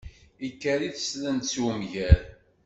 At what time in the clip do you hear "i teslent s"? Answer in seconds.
0.87-1.53